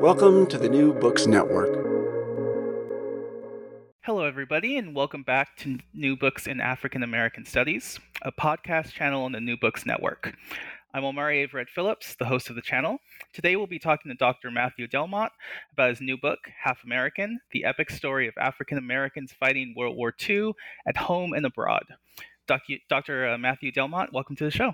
[0.00, 1.70] Welcome to the New Books Network.
[4.02, 9.24] Hello, everybody, and welcome back to New Books in African American Studies, a podcast channel
[9.24, 10.36] on the New Books Network.
[10.92, 12.98] I'm Omari Averett Phillips, the host of the channel.
[13.32, 14.50] Today we'll be talking to Dr.
[14.50, 15.32] Matthew Delmont
[15.72, 20.14] about his new book, Half American The Epic Story of African Americans Fighting World War
[20.28, 20.52] II
[20.86, 21.84] at Home and Abroad.
[22.46, 23.28] Dr.
[23.28, 24.72] Uh, Matthew Delmont, welcome to the show.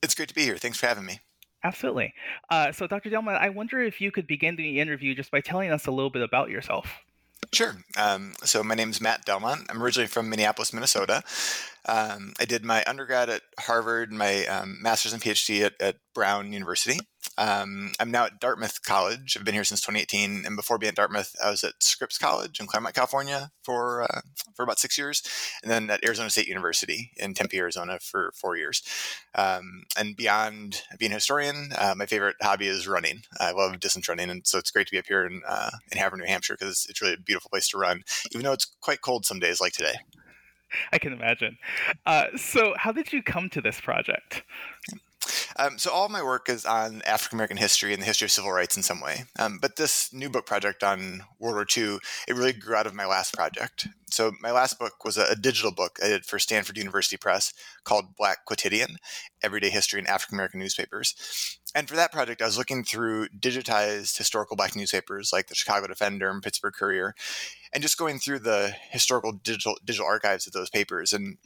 [0.00, 0.56] It's great to be here.
[0.56, 1.20] Thanks for having me.
[1.64, 2.14] Absolutely.
[2.50, 3.10] Uh, so, Dr.
[3.10, 6.10] Delmont, I wonder if you could begin the interview just by telling us a little
[6.10, 7.02] bit about yourself.
[7.52, 7.76] Sure.
[7.98, 9.66] Um, so my name is Matt Delmont.
[9.68, 11.22] I'm originally from Minneapolis, Minnesota.
[11.84, 16.52] Um, I did my undergrad at Harvard, my um, master's and PhD at, at Brown
[16.52, 16.98] University.
[17.38, 19.36] Um, I'm now at Dartmouth College.
[19.36, 22.60] I've been here since 2018, and before being at Dartmouth, I was at Scripps College
[22.60, 24.20] in Claremont, California, for uh,
[24.54, 25.22] for about six years,
[25.62, 28.82] and then at Arizona State University in Tempe, Arizona, for four years.
[29.34, 33.22] Um, and beyond being a historian, uh, my favorite hobby is running.
[33.40, 35.98] I love distance running, and so it's great to be up here in uh, in
[35.98, 39.00] Hanover, New Hampshire, because it's really a beautiful place to run, even though it's quite
[39.00, 39.94] cold some days, like today.
[40.92, 41.58] I can imagine.
[42.06, 44.42] Uh, so, how did you come to this project?
[45.56, 48.52] Um, so all my work is on African American history and the history of civil
[48.52, 49.24] rights in some way.
[49.38, 51.98] Um, but this new book project on World War II,
[52.28, 53.88] it really grew out of my last project.
[54.10, 57.52] So my last book was a, a digital book I did for Stanford University Press
[57.84, 58.96] called Black Quotidian:
[59.42, 61.58] Everyday History in African American Newspapers.
[61.74, 65.86] And for that project, I was looking through digitized historical black newspapers like the Chicago
[65.86, 67.14] Defender and Pittsburgh Courier,
[67.72, 71.12] and just going through the historical digital digital archives of those papers.
[71.12, 71.38] And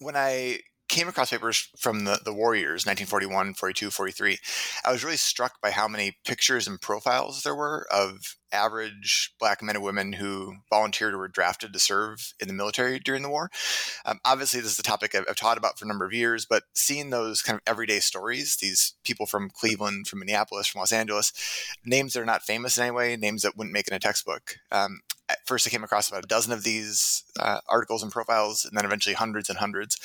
[0.00, 0.60] when I
[0.92, 4.38] came across papers from the, the Warriors, 1941, 42, 43,
[4.84, 9.62] I was really struck by how many pictures and profiles there were of average black
[9.62, 13.30] men and women who volunteered or were drafted to serve in the military during the
[13.30, 13.50] war.
[14.04, 16.44] Um, obviously, this is a topic I've, I've, taught about for a number of years,
[16.44, 20.92] but seeing those kind of everyday stories, these people from Cleveland, from Minneapolis, from Los
[20.92, 21.32] Angeles,
[21.86, 24.56] names that are not famous in any way, names that wouldn't make in a textbook.
[24.70, 28.66] Um, at first, I came across about a dozen of these uh, articles and profiles,
[28.66, 29.98] and then eventually hundreds and hundreds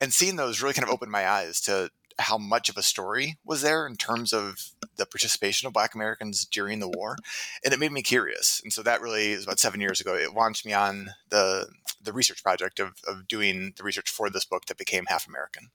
[0.00, 3.38] and seeing those really kind of opened my eyes to how much of a story
[3.44, 7.16] was there in terms of the participation of black americans during the war
[7.64, 10.34] and it made me curious and so that really is about seven years ago it
[10.34, 11.66] launched me on the
[12.02, 15.70] the research project of, of doing the research for this book that became half american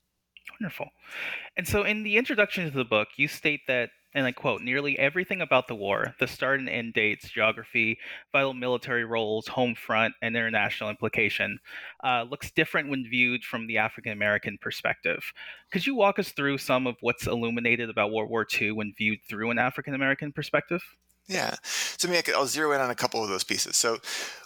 [0.60, 0.90] wonderful
[1.58, 4.98] and so in the introduction to the book you state that and I quote, nearly
[4.98, 8.00] everything about the war, the start and end dates, geography,
[8.32, 11.60] vital military roles, home front, and international implication,
[12.02, 15.22] uh, looks different when viewed from the African American perspective.
[15.70, 19.20] Could you walk us through some of what's illuminated about World War II when viewed
[19.28, 20.82] through an African American perspective?
[21.28, 21.56] Yeah.
[21.64, 23.76] So I will zero in on a couple of those pieces.
[23.76, 23.98] So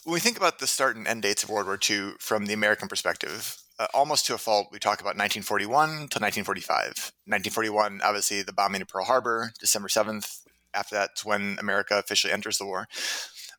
[0.03, 2.53] when we think about the start and end dates of World War II from the
[2.53, 7.13] American perspective, uh, almost to a fault, we talk about 1941 to 1945.
[7.25, 10.41] 1941, obviously, the bombing of Pearl Harbor, December 7th.
[10.73, 12.87] After that's when America officially enters the war.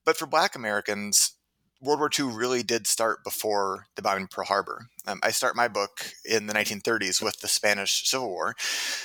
[0.05, 1.33] But for Black Americans,
[1.83, 4.87] World War II really did start before the bombing of Pearl Harbor.
[5.07, 8.55] Um, I start my book in the 1930s with the Spanish Civil War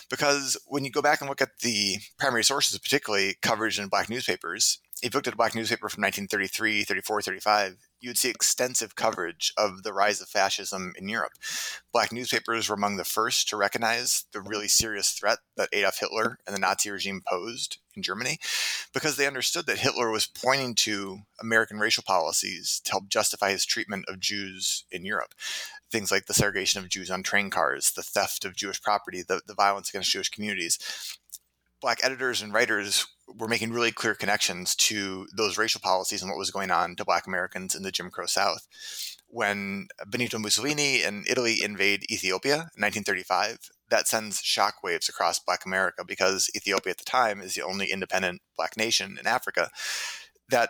[0.10, 4.10] because when you go back and look at the primary sources, particularly coverage in black
[4.10, 8.30] newspapers, if you looked at a black newspaper from 1933, 34, 35, you would see
[8.30, 11.32] extensive coverage of the rise of fascism in Europe.
[11.92, 16.38] Black newspapers were among the first to recognize the really serious threat that Adolf Hitler
[16.46, 18.38] and the Nazi regime posed in Germany
[18.94, 23.66] because they understood that Hitler was pointing to American racial policies to help justify his
[23.66, 25.34] treatment of Jews in Europe.
[25.92, 29.42] Things like the segregation of Jews on train cars, the theft of Jewish property, the,
[29.48, 30.78] the violence against Jewish communities.
[31.82, 36.38] Black editors and writers were making really clear connections to those racial policies and what
[36.38, 38.68] was going on to Black Americans in the Jim Crow South.
[39.28, 43.58] When Benito Mussolini and Italy invade Ethiopia in 1935,
[43.90, 48.42] that sends shockwaves across Black America because Ethiopia at the time is the only independent
[48.56, 49.70] Black nation in Africa.
[50.50, 50.70] That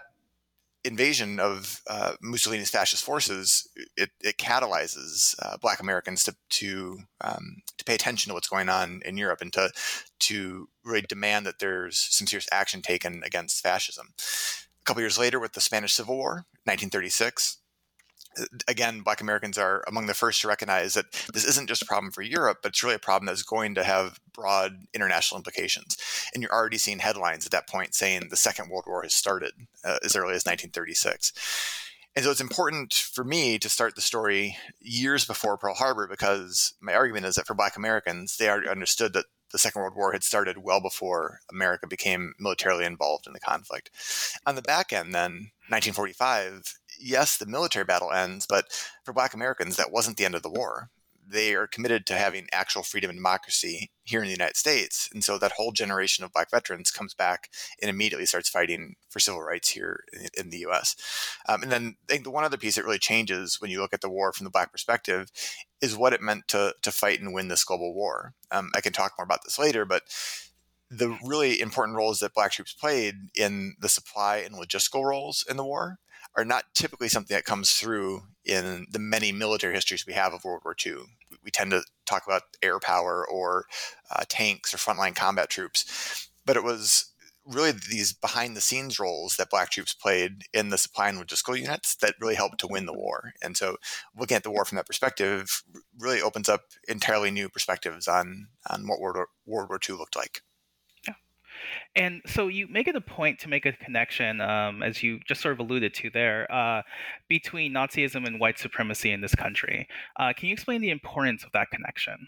[0.83, 3.67] invasion of uh, Mussolini's fascist forces,
[3.97, 8.69] it, it catalyzes uh, Black Americans to to um, to pay attention to what's going
[8.69, 9.71] on in Europe and to
[10.19, 14.13] to really demand that there's some serious action taken against fascism.
[14.17, 17.57] A couple years later, with the Spanish Civil War, 1936,
[18.67, 22.11] again, Black Americans are among the first to recognize that this isn't just a problem
[22.11, 25.97] for Europe, but it's really a problem that's going to have broad international implications.
[26.33, 29.53] And you're already seeing headlines at that point saying the Second World War has started
[29.83, 31.33] uh, as early as 1936.
[32.15, 36.73] And so it's important for me to start the story years before Pearl Harbor because
[36.79, 40.11] my argument is that for Black Americans, they already understood that the Second World War
[40.11, 43.89] had started well before America became militarily involved in the conflict.
[44.45, 48.65] On the back end, then, 1945, yes, the military battle ends, but
[49.05, 50.89] for Black Americans, that wasn't the end of the war.
[51.27, 55.09] They are committed to having actual freedom and democracy here in the United States.
[55.13, 57.49] And so that whole generation of Black veterans comes back
[57.81, 60.03] and immediately starts fighting for civil rights here
[60.37, 60.95] in, the US.
[61.49, 63.93] Um, and then I think the one other piece that really changes when you look
[63.93, 65.31] at the war from the Black perspective
[65.81, 68.33] is what it meant to, to fight and win this global war.
[68.51, 70.03] Um, I can talk more about this later, but
[70.89, 75.57] the really important roles that black troops played in the supply and logistical roles in
[75.57, 75.97] the war
[76.35, 80.43] are not typically something that comes through in the many military histories we have of
[80.43, 80.95] World War II.
[81.43, 83.65] We tend to talk about air power or
[84.11, 87.11] uh, tanks or frontline combat troops, but it was
[87.45, 91.57] really these behind the scenes roles that black troops played in the supply and logistical
[91.57, 93.33] units that really helped to win the war.
[93.41, 93.77] And so
[94.17, 95.63] looking at the war from that perspective
[95.97, 100.15] really opens up entirely new perspectives on, on what World War, World War II looked
[100.15, 100.41] like.
[101.95, 105.41] And so you make it a point to make a connection, um, as you just
[105.41, 106.81] sort of alluded to there, uh,
[107.29, 109.87] between Nazism and white supremacy in this country.
[110.19, 112.27] Uh, can you explain the importance of that connection?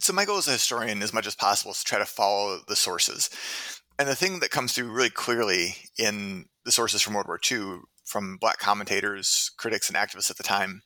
[0.00, 2.60] So my goal as a historian, as much as possible, is to try to follow
[2.66, 3.30] the sources.
[3.98, 7.80] And the thing that comes through really clearly in the sources from World War II,
[8.04, 10.82] from black commentators, critics, and activists at the time,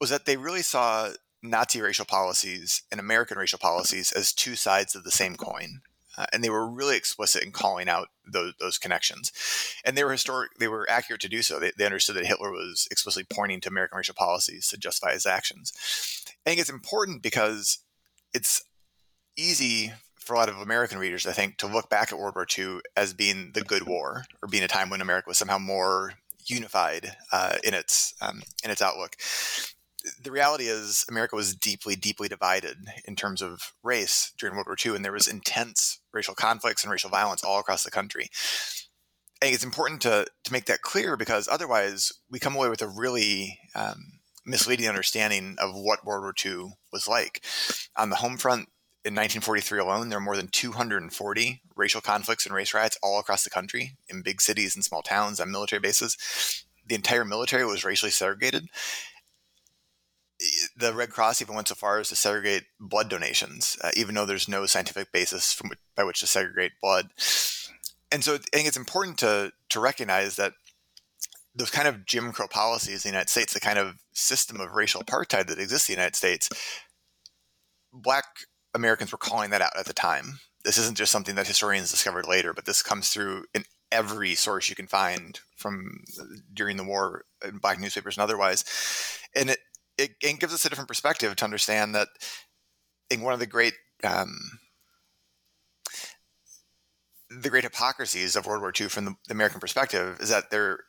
[0.00, 1.10] was that they really saw
[1.42, 5.82] Nazi racial policies and American racial policies as two sides of the same coin.
[6.16, 9.32] Uh, and they were really explicit in calling out those, those connections.
[9.84, 11.58] And they were historic; they were accurate to do so.
[11.58, 15.26] They, they understood that Hitler was explicitly pointing to American racial policies to justify his
[15.26, 15.72] actions.
[16.46, 17.78] I think it's important because
[18.32, 18.64] it's
[19.36, 22.46] easy for a lot of American readers, I think, to look back at World War
[22.58, 26.14] II as being the good war or being a time when America was somehow more
[26.46, 29.16] unified uh, in its um, in its outlook
[30.22, 34.76] the reality is America was deeply, deeply divided in terms of race during World War
[34.84, 38.28] II, and there was intense racial conflicts and racial violence all across the country.
[39.42, 42.82] I think it's important to to make that clear because otherwise we come away with
[42.82, 47.42] a really um, misleading understanding of what World War II was like.
[47.96, 48.68] On the home front,
[49.04, 53.44] in 1943 alone, there were more than 240 racial conflicts and race riots all across
[53.44, 56.16] the country in big cities and small towns on military bases.
[56.86, 58.68] The entire military was racially segregated
[60.76, 64.26] the Red Cross even went so far as to segregate blood donations, uh, even though
[64.26, 67.10] there's no scientific basis from, by which to segregate blood.
[68.10, 70.52] And so I think it's important to to recognize that
[71.54, 74.72] those kind of Jim Crow policies in the United States, the kind of system of
[74.72, 76.48] racial apartheid that exists in the United States,
[77.92, 78.24] Black
[78.74, 80.40] Americans were calling that out at the time.
[80.64, 84.68] This isn't just something that historians discovered later, but this comes through in every source
[84.68, 86.02] you can find from
[86.52, 88.64] during the war in Black newspapers and otherwise.
[89.36, 89.58] And it,
[89.98, 92.08] it, it gives us a different perspective to understand that
[93.10, 94.58] in one of the great um,
[97.30, 100.80] the great hypocrisies of World War II from the, the, American perspective is that they're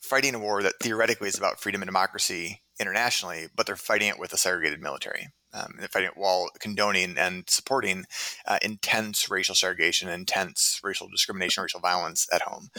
[0.00, 4.18] fighting a war that theoretically is about freedom and democracy internationally, but they're fighting it
[4.18, 5.28] with a segregated military.
[5.54, 8.04] Um, they're fighting it while condoning and supporting
[8.46, 12.70] uh, intense racial segregation, intense racial discrimination, racial violence at home.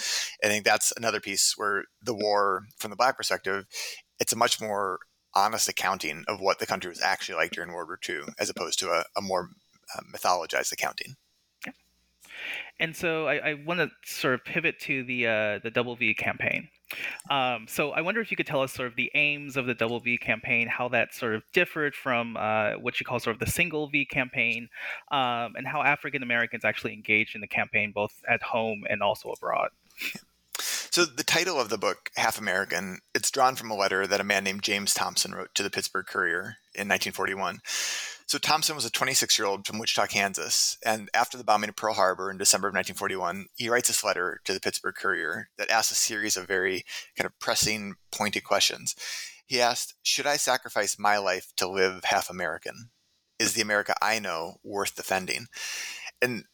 [0.43, 3.65] I think that's another piece where the war, from the black perspective,
[4.19, 4.99] it's a much more
[5.35, 8.79] honest accounting of what the country was actually like during World War II, as opposed
[8.79, 9.49] to a, a more
[9.95, 11.15] uh, mythologized accounting.
[11.65, 11.73] Yeah.
[12.79, 16.13] And so I, I want to sort of pivot to the uh, the Double V
[16.13, 16.69] campaign.
[17.29, 19.73] Um, so I wonder if you could tell us sort of the aims of the
[19.73, 23.39] Double V campaign, how that sort of differed from uh, what you call sort of
[23.39, 24.69] the Single V campaign,
[25.11, 29.29] um, and how African Americans actually engaged in the campaign both at home and also
[29.29, 29.69] abroad.
[30.93, 34.23] So the title of the book, Half American, it's drawn from a letter that a
[34.23, 37.61] man named James Thompson wrote to the Pittsburgh Courier in 1941.
[38.27, 41.75] So Thompson was a 26 year old from Wichita, Kansas, and after the bombing of
[41.75, 45.71] Pearl Harbor in December of 1941, he writes this letter to the Pittsburgh Courier that
[45.71, 46.85] asks a series of very
[47.17, 48.95] kind of pressing, pointed questions.
[49.47, 52.91] He asked, "Should I sacrifice my life to live half American?
[53.39, 55.47] Is the America I know worth defending?"
[56.21, 56.45] And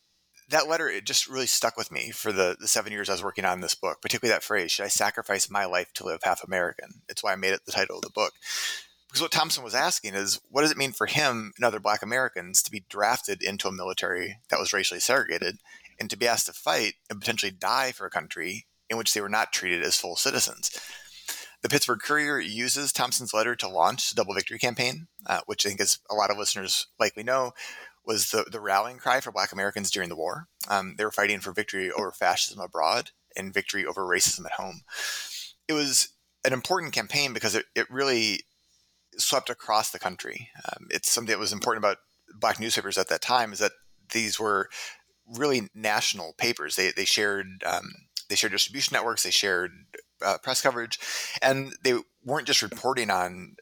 [0.49, 3.23] that letter it just really stuck with me for the, the seven years I was
[3.23, 6.43] working on this book, particularly that phrase, should I sacrifice my life to live half
[6.43, 7.01] American?
[7.07, 8.33] It's why I made it the title of the book.
[9.07, 12.03] Because what Thompson was asking is, what does it mean for him and other black
[12.03, 15.57] Americans to be drafted into a military that was racially segregated
[15.99, 19.21] and to be asked to fight and potentially die for a country in which they
[19.21, 20.71] were not treated as full citizens?
[21.61, 25.69] The Pittsburgh Courier uses Thompson's letter to launch the Double Victory campaign, uh, which I
[25.69, 27.51] think, as a lot of listeners likely know,
[28.09, 30.47] was the, the rallying cry for Black Americans during the war.
[30.67, 34.81] Um, they were fighting for victory over fascism abroad and victory over racism at home.
[35.67, 36.09] It was
[36.43, 38.41] an important campaign because it, it really
[39.19, 40.49] swept across the country.
[40.65, 41.97] Um, it's something that was important about
[42.39, 43.73] black newspapers at that time is that
[44.11, 44.69] these were
[45.37, 46.75] really national papers.
[46.75, 47.91] They, they shared um,
[48.27, 49.71] they shared distribution networks, they shared
[50.25, 50.99] uh, press coverage,
[51.43, 51.93] and they
[52.25, 53.55] weren't just reporting on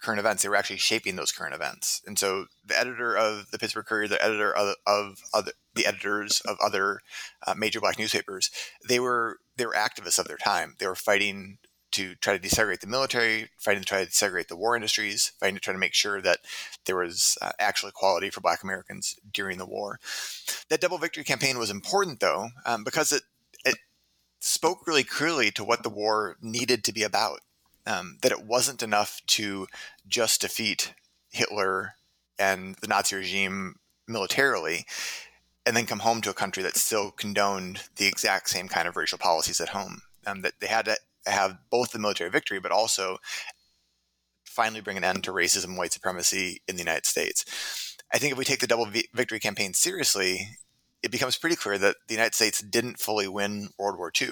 [0.00, 2.02] current events; they were actually shaping those current events.
[2.06, 6.40] And so, the editor of the Pittsburgh Courier, the editor of, of other, the editors
[6.46, 7.00] of other
[7.46, 8.50] uh, major black newspapers,
[8.88, 10.76] they were they were activists of their time.
[10.78, 11.58] They were fighting
[11.92, 15.54] to try to desegregate the military, fighting to try to desegregate the war industries, fighting
[15.54, 16.40] to try to make sure that
[16.84, 19.98] there was uh, actual equality for Black Americans during the war.
[20.68, 23.22] That double victory campaign was important, though, um, because it
[23.64, 23.76] it
[24.40, 27.40] spoke really clearly to what the war needed to be about.
[27.86, 29.68] Um, that it wasn't enough to
[30.08, 30.92] just defeat
[31.30, 31.94] Hitler
[32.38, 33.76] and the Nazi regime
[34.08, 34.86] militarily
[35.64, 38.96] and then come home to a country that still condoned the exact same kind of
[38.96, 40.02] racial policies at home.
[40.26, 43.18] Um, that they had to have both the military victory, but also
[44.44, 47.44] finally bring an end to racism and white supremacy in the United States.
[48.12, 50.48] I think if we take the double victory campaign seriously,
[51.02, 54.30] it becomes pretty clear that the United States didn't fully win World War II.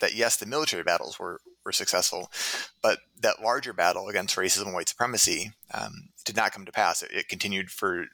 [0.00, 2.30] That yes, the military battles were, were successful,
[2.82, 7.02] but that larger battle against racism and white supremacy um, did not come to pass.
[7.02, 8.06] It, it continued for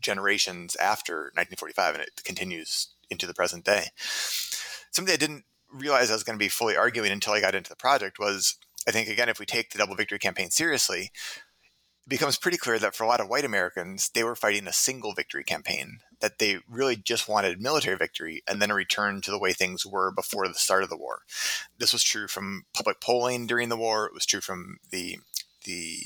[0.00, 3.86] generations after 1945, and it continues into the present day.
[4.90, 7.70] Something I didn't realize I was going to be fully arguing until I got into
[7.70, 11.10] the project was I think, again, if we take the double victory campaign seriously,
[12.06, 14.72] it becomes pretty clear that for a lot of white Americans, they were fighting a
[14.72, 19.30] single victory campaign, that they really just wanted military victory and then a return to
[19.30, 21.20] the way things were before the start of the war.
[21.76, 25.18] This was true from public polling during the war, it was true from the
[25.66, 25.98] the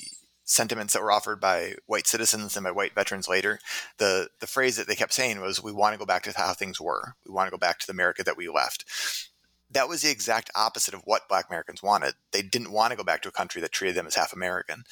[0.42, 3.60] sentiments that were offered by white citizens and by white veterans later.
[3.98, 6.52] The the phrase that they kept saying was, "We want to go back to how
[6.52, 7.14] things were.
[7.24, 8.84] We want to go back to the America that we left."
[9.70, 12.14] that was the exact opposite of what black Americans wanted.
[12.32, 14.84] They didn't want to go back to a country that treated them as half American.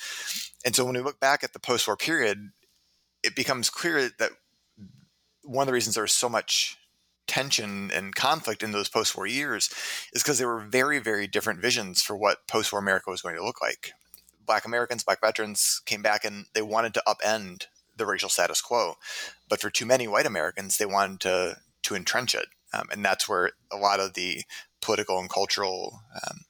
[0.66, 2.50] And so when we look back at the post war period,
[3.22, 4.32] it becomes clear that
[5.46, 6.78] one of the reasons there was so much
[7.26, 9.70] tension and conflict in those post war years
[10.12, 13.36] is because there were very, very different visions for what post war America was going
[13.36, 13.92] to look like.
[14.44, 18.94] Black Americans, black veterans came back and they wanted to upend the racial status quo.
[19.48, 22.46] But for too many white Americans, they wanted to to entrench it.
[22.72, 24.42] Um, and that's where a lot of the
[24.80, 26.40] political and cultural um,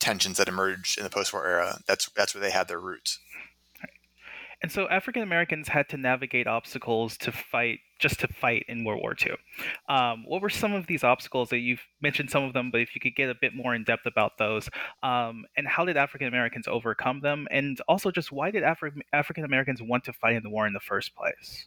[0.00, 1.78] tensions that emerged in the post-war era.
[1.86, 3.18] That's that's where they had their roots.
[4.64, 9.02] And so African Americans had to navigate obstacles to fight, just to fight in World
[9.02, 9.34] War II.
[9.90, 12.94] Um, what were some of these obstacles that you've mentioned some of them, but if
[12.94, 14.70] you could get a bit more in depth about those,
[15.02, 19.44] um, and how did African Americans overcome them, and also just why did Afri- African
[19.44, 21.66] Americans want to fight in the war in the first place?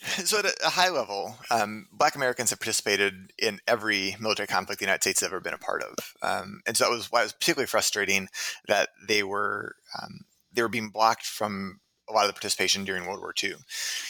[0.00, 4.84] So, at a high level, um, Black Americans have participated in every military conflict the
[4.84, 7.24] United States has ever been a part of, um, and so that was why it
[7.24, 8.28] was particularly frustrating
[8.68, 10.20] that they were um,
[10.58, 11.78] they were being blocked from
[12.10, 13.54] a lot of the participation during World War II.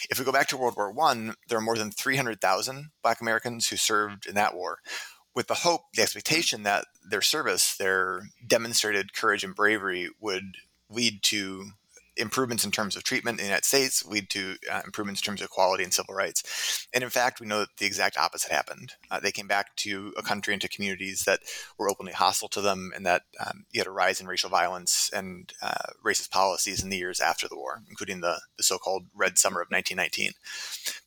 [0.09, 2.89] If we go back to World War One, there are more than three hundred thousand
[3.03, 4.79] Black Americans who served in that war,
[5.35, 10.55] with the hope, the expectation that their service, their demonstrated courage and bravery, would
[10.89, 11.69] lead to
[12.19, 15.41] improvements in terms of treatment in the United States lead to uh, improvements in terms
[15.41, 16.87] of equality and civil rights.
[16.93, 18.93] And in fact, we know that the exact opposite happened.
[19.09, 21.39] Uh, they came back to a country and to communities that
[21.77, 25.09] were openly hostile to them, and that um, you had a rise in racial violence
[25.13, 29.05] and uh, racist policies in the years after the war, including the, the so called
[29.15, 30.33] Red Summer of 1919.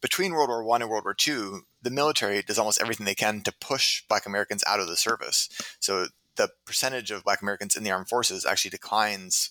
[0.00, 3.42] Between World War I and World War II, the military does almost everything they can
[3.42, 5.48] to push Black Americans out of the service.
[5.80, 9.50] So the percentage of Black Americans in the armed forces actually declines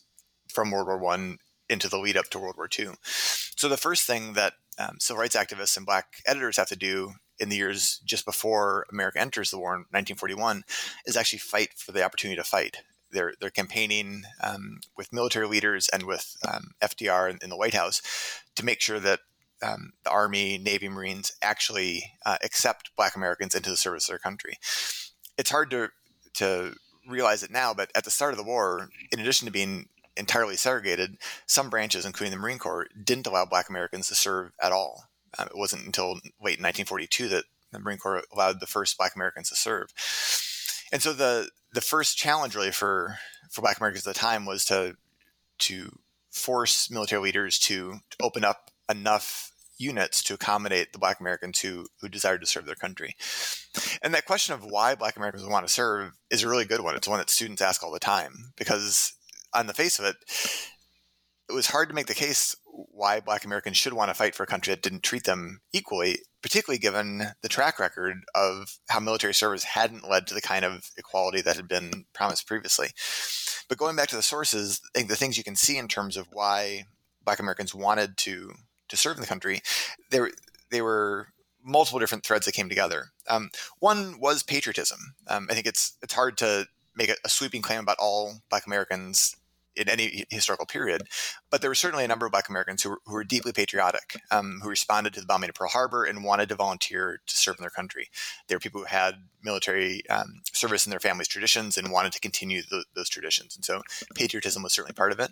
[0.52, 1.38] from World War One
[1.72, 2.90] into the lead up to World War II.
[3.02, 7.14] So the first thing that um, civil rights activists and black editors have to do
[7.40, 10.64] in the years just before America enters the war in 1941
[11.06, 12.78] is actually fight for the opportunity to fight.
[13.12, 17.74] They're, they're campaigning um, with military leaders and with um, FDR in, in, the White
[17.74, 18.02] House
[18.56, 19.20] to make sure that
[19.62, 24.20] um, the Army, Navy, Marines actually uh, accept Black Americans into the service of their
[24.20, 24.58] country.
[25.38, 25.90] It's hard to
[26.36, 26.76] to
[27.08, 30.56] realize it now, but at the start of the war, in addition to being entirely
[30.56, 35.06] segregated, some branches, including the Marine Corps, didn't allow Black Americans to serve at all.
[35.38, 39.50] Um, it wasn't until late 1942 that the Marine Corps allowed the first Black Americans
[39.50, 39.94] to serve.
[40.92, 43.18] And so the the first challenge really for
[43.50, 44.96] for Black Americans at the time was to
[45.60, 45.98] to
[46.32, 52.10] force military leaders to, open up enough units to accommodate the Black Americans who who
[52.10, 53.16] desired to serve their country.
[54.02, 56.96] And that question of why Black Americans want to serve is a really good one.
[56.96, 59.14] It's one that students ask all the time because
[59.54, 60.16] on the face of it,
[61.50, 64.44] it was hard to make the case why Black Americans should want to fight for
[64.44, 69.34] a country that didn't treat them equally, particularly given the track record of how military
[69.34, 72.90] service hadn't led to the kind of equality that had been promised previously.
[73.68, 76.16] But going back to the sources, I think the things you can see in terms
[76.16, 76.86] of why
[77.24, 78.54] Black Americans wanted to
[78.90, 79.62] to serve in the country,
[80.10, 80.32] there
[80.70, 81.28] they were
[81.64, 83.12] multiple different threads that came together.
[83.30, 85.16] Um, one was patriotism.
[85.28, 88.66] Um, I think it's it's hard to make a, a, sweeping claim about all Black
[88.66, 89.36] Americans
[89.76, 91.04] in any historical period,
[91.50, 94.18] but there were certainly a number of Black Americans who were, who were deeply patriotic,
[94.30, 97.56] um, who responded to the bombing of Pearl Harbor and wanted to volunteer to serve
[97.58, 98.10] in their country.
[98.48, 102.20] There were people who had military um, service in their family's traditions and wanted to
[102.20, 103.82] continue the, those traditions, and so
[104.16, 105.32] patriotism was certainly part of it.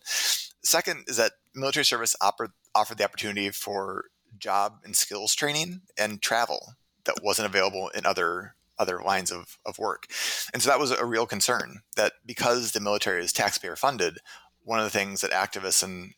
[0.63, 4.05] Second is that military service offered, offered the opportunity for
[4.37, 9.77] job and skills training and travel that wasn't available in other other lines of, of
[9.77, 10.07] work.
[10.53, 14.19] And so that was a real concern that because the military is taxpayer funded,
[14.63, 16.13] one of the things that activists and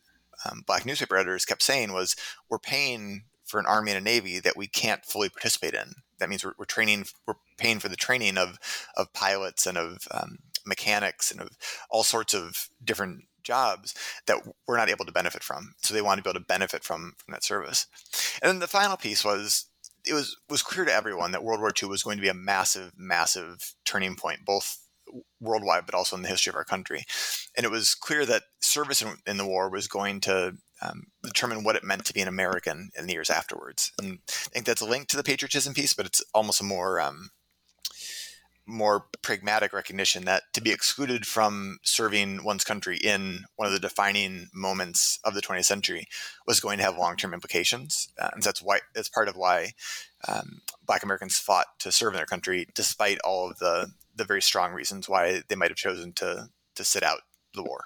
[0.46, 2.16] um, black newspaper editors kept saying was
[2.50, 5.94] we're paying for an army and a navy that we can't fully participate in.
[6.20, 8.58] That means we're, we're training, we're paying for the training of
[8.96, 11.50] of pilots and of um, mechanics and of
[11.90, 13.96] all sorts of different jobs
[14.28, 15.74] that we're not able to benefit from.
[15.82, 17.88] So they want to be able to benefit from from that service.
[18.42, 19.66] And then the final piece was
[20.06, 22.34] it was was clear to everyone that World War II was going to be a
[22.34, 24.78] massive, massive turning point, both
[25.40, 27.04] worldwide but also in the history of our country.
[27.56, 31.64] And it was clear that service in, in the war was going to um, determine
[31.64, 33.92] what it meant to be an American in the years afterwards.
[34.00, 37.00] And I think that's a link to the patriotism piece, but it's almost a more
[37.00, 37.30] um,
[38.72, 43.80] more pragmatic recognition that to be excluded from serving one's country in one of the
[43.80, 46.08] defining moments of the 20th century
[46.48, 49.74] was going to have long-term implications, uh, and that's why that's part of why
[50.28, 54.42] um, Black Americans fought to serve in their country, despite all of the the very
[54.42, 57.22] strong reasons why they might have chosen to to sit out
[57.54, 57.86] the war.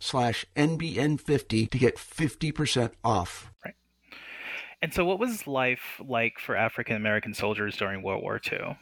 [0.00, 3.50] slash NBN50 to get 50% off.
[3.64, 3.74] Right.
[4.82, 8.76] And so, what was life like for African American soldiers during World War II?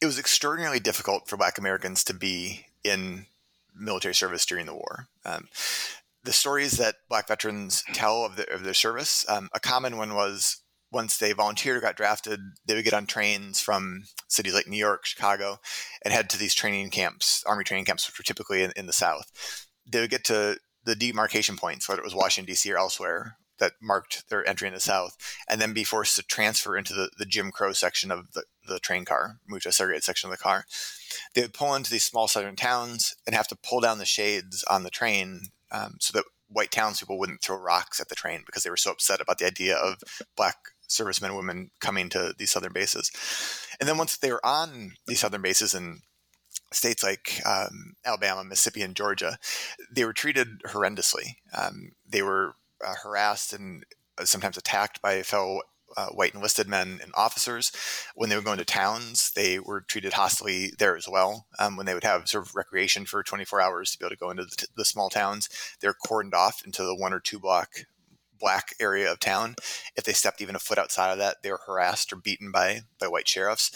[0.00, 3.26] It was extraordinarily difficult for Black Americans to be in
[3.74, 5.08] military service during the war.
[5.24, 5.48] Um,
[6.24, 10.14] the stories that Black veterans tell of, the, of their service, um, a common one
[10.14, 10.58] was
[10.90, 14.78] once they volunteered or got drafted, they would get on trains from cities like New
[14.78, 15.58] York, Chicago,
[16.02, 18.92] and head to these training camps, Army training camps, which were typically in, in the
[18.92, 19.66] South.
[19.86, 22.72] They would get to the demarcation points, whether it was Washington D.C.
[22.72, 25.16] or elsewhere, that marked their entry in the South,
[25.48, 28.78] and then be forced to transfer into the, the Jim Crow section of the, the
[28.78, 30.64] train car, move to a segregated section of the car.
[31.34, 34.64] They would pull into these small southern towns and have to pull down the shades
[34.70, 38.62] on the train um, so that white townspeople wouldn't throw rocks at the train because
[38.62, 39.96] they were so upset about the idea of
[40.36, 40.56] black
[40.88, 43.10] servicemen and women coming to these southern bases.
[43.78, 46.00] And then once they were on these southern bases in
[46.72, 49.38] states like um, Alabama, Mississippi, and Georgia,
[49.90, 51.36] they were treated horrendously.
[51.56, 53.84] Um, they were uh, harassed and
[54.18, 55.60] uh, sometimes attacked by fellow
[55.96, 57.72] uh, white enlisted men and officers.
[58.14, 61.46] When they would go into towns, they were treated hostilely there as well.
[61.58, 64.16] Um, when they would have sort of recreation for 24 hours to be able to
[64.16, 65.48] go into the, t- the small towns,
[65.80, 67.86] they're cordoned off into the one or two block
[68.38, 69.56] black area of town.
[69.96, 72.80] If they stepped even a foot outside of that, they were harassed or beaten by
[73.00, 73.70] by white sheriffs.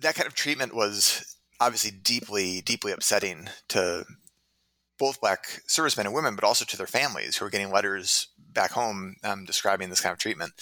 [0.00, 4.04] That kind of treatment was obviously deeply, deeply upsetting to
[4.98, 8.72] both black servicemen and women, but also to their families who were getting letters back
[8.72, 10.52] home um, describing this kind of treatment.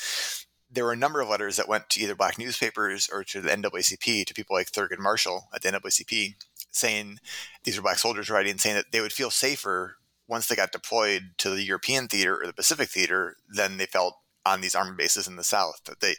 [0.71, 3.49] There were a number of letters that went to either black newspapers or to the
[3.49, 6.35] NAACP, to people like Thurgood Marshall at the NAACP,
[6.71, 7.19] saying
[7.65, 9.97] these were black soldiers writing, saying that they would feel safer
[10.29, 14.15] once they got deployed to the European theater or the Pacific theater then they felt
[14.47, 15.81] on these army bases in the South.
[15.85, 16.17] That they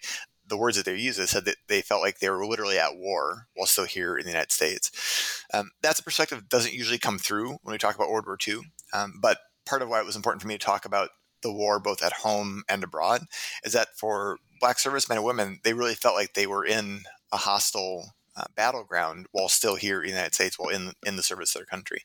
[0.47, 3.47] the words that they used said that they felt like they were literally at war
[3.55, 5.45] while still here in the United States.
[5.53, 8.37] Um, that's a perspective that doesn't usually come through when we talk about World War
[8.47, 8.61] II.
[8.91, 11.09] Um, but part of why it was important for me to talk about
[11.41, 13.21] the war both at home and abroad
[13.63, 17.37] is that for black servicemen and women, they really felt like they were in a
[17.37, 21.55] hostile uh, battleground while still here in the United States, while in in the service
[21.55, 22.01] of their country.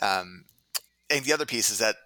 [0.00, 0.44] Um,
[1.10, 1.96] and the other piece is that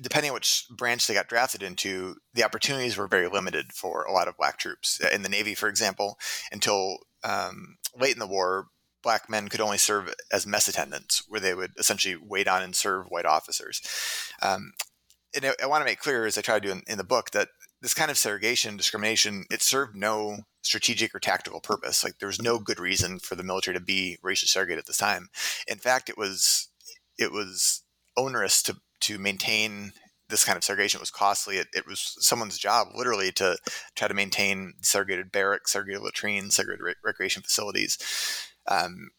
[0.00, 4.12] depending on which branch they got drafted into, the opportunities were very limited for a
[4.12, 5.00] lot of black troops.
[5.00, 6.18] In the Navy, for example,
[6.52, 8.66] until um, late in the war,
[9.02, 12.74] black men could only serve as mess attendants, where they would essentially wait on and
[12.74, 13.80] serve white officers.
[14.42, 14.72] Um,
[15.34, 17.04] and I, I want to make clear, as I try to do in, in the
[17.04, 17.48] book, that
[17.80, 22.02] this kind of segregation, discrimination, it served no strategic or tactical purpose.
[22.02, 24.96] Like there was no good reason for the military to be racially segregated at this
[24.96, 25.28] time.
[25.68, 26.68] In fact, it was
[27.18, 27.82] it was
[28.16, 29.92] onerous to to maintain
[30.28, 31.58] this kind of segregation was costly.
[31.58, 33.56] It, it, was someone's job, literally, to
[33.94, 37.98] try to maintain segregated barracks, segregated latrines, segregated re- recreation facilities.
[38.66, 39.10] Um,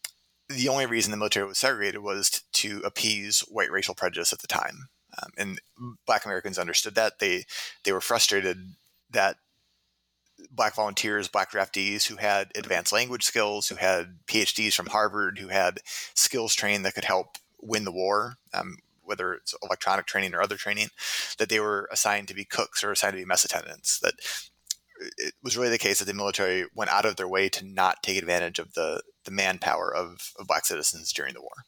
[0.48, 4.40] the only reason the military was segregated was t- to appease white racial prejudice at
[4.40, 4.88] the time,
[5.22, 5.60] um, and
[6.06, 7.18] Black Americans understood that.
[7.18, 7.44] They
[7.84, 8.74] they were frustrated
[9.10, 9.36] that
[10.50, 15.48] Black volunteers, Black draftees who had advanced language skills, who had PhDs from Harvard, who
[15.48, 15.80] had
[16.14, 18.36] skills trained that could help win the war.
[18.54, 18.76] Um,
[19.08, 20.88] whether it's electronic training or other training,
[21.38, 23.98] that they were assigned to be cooks or assigned to be mess attendants.
[24.00, 24.14] That
[25.16, 28.02] it was really the case that the military went out of their way to not
[28.02, 31.64] take advantage of the, the manpower of, of black citizens during the war.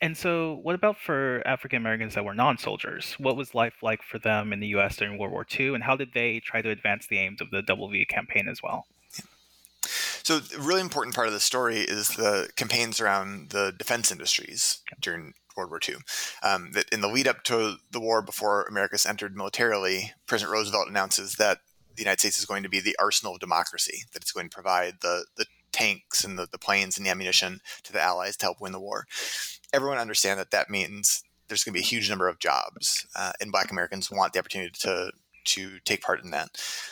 [0.00, 3.16] And so, what about for African Americans that were non soldiers?
[3.18, 5.96] What was life like for them in the US during World War II, and how
[5.96, 8.86] did they try to advance the aims of the Double V campaign as well?
[10.22, 14.82] So, a really important part of the story is the campaigns around the defense industries
[15.00, 15.96] during World War II.
[16.42, 20.88] Um, that in the lead up to the war, before America's entered militarily, President Roosevelt
[20.88, 21.58] announces that
[21.96, 24.54] the United States is going to be the arsenal of democracy, that it's going to
[24.54, 28.46] provide the, the tanks and the, the planes and the ammunition to the Allies to
[28.46, 29.06] help win the war.
[29.72, 33.32] Everyone understands that that means there's going to be a huge number of jobs, uh,
[33.40, 35.10] and Black Americans want the opportunity to
[35.48, 36.50] to take part in that.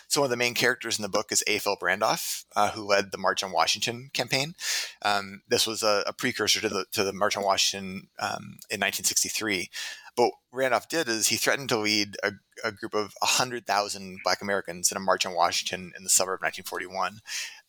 [0.09, 1.59] So one of the main characters in the book is A.
[1.59, 4.55] Philip Randolph, uh, who led the March on Washington campaign.
[5.03, 8.81] Um, this was a, a, precursor to the to the March on Washington um, in
[8.81, 9.71] 1963.
[10.17, 12.33] But what Randolph did is he threatened to lead a,
[12.65, 16.41] a group of 100,000 Black Americans in a march on Washington in the summer of
[16.41, 17.21] 1941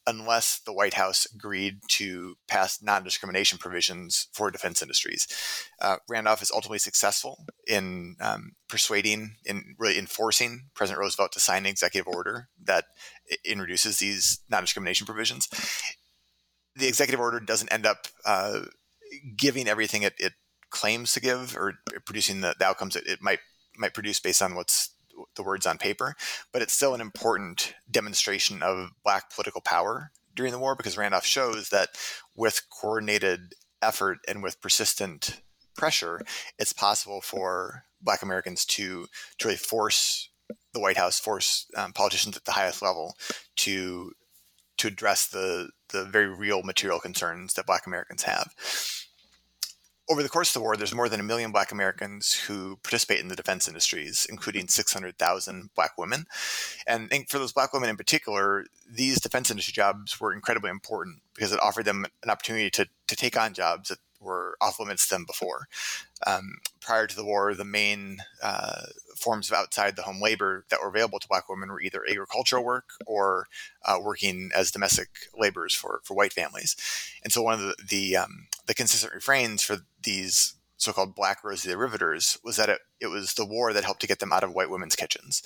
[0.07, 5.27] unless the White House agreed to pass non discrimination provisions for defense industries.
[5.79, 11.63] Uh, Randolph is ultimately successful in um, persuading, in really enforcing President Roosevelt to sign
[11.63, 12.85] an executive order that
[13.43, 15.47] introduces these non discrimination provisions.
[16.75, 18.61] The executive order doesn't end up uh,
[19.35, 20.33] giving everything it, it,
[20.69, 23.39] claims to give or producing the, the outcomes it, it might
[23.77, 24.89] might produce based on what's
[25.35, 26.15] the words on paper,
[26.51, 31.25] but it's still an important demonstration of black political power during the war because Randolph
[31.25, 31.89] shows that
[32.35, 35.41] with coordinated effort and with persistent
[35.75, 36.21] pressure,
[36.57, 39.07] it's possible for black Americans to,
[39.39, 40.29] to really force
[40.73, 43.15] the White House, force um, politicians at the highest level
[43.57, 44.11] to
[44.77, 48.53] to address the the very real material concerns that black Americans have
[50.09, 53.19] over the course of the war, there's more than a million Black Americans who participate
[53.19, 54.69] in the defense industries, including mm-hmm.
[54.69, 56.25] 600,000 Black women.
[56.87, 61.51] And for those Black women in particular, these defense industry jobs were incredibly important because
[61.51, 65.25] it offered them an opportunity to, to take on jobs that were off limits than
[65.25, 65.67] before.
[66.25, 68.83] Um, prior to the war, the main uh,
[69.15, 72.63] forms of outside the home labor that were available to black women were either agricultural
[72.63, 73.47] work or
[73.85, 76.75] uh, working as domestic laborers for, for white families.
[77.23, 81.73] And so one of the the, um, the consistent refrains for these so-called black Rosie
[81.75, 84.53] riveters was that it, it was the war that helped to get them out of
[84.53, 85.41] white women's kitchens.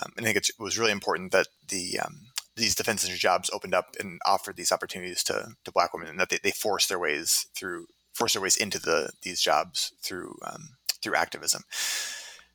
[0.00, 2.28] Um, and I think it was really important that the um,
[2.58, 6.28] these defense jobs opened up and offered these opportunities to, to black women and that
[6.28, 7.86] they, they forced their ways through
[8.18, 11.62] forced their ways into the these jobs through um, through activism.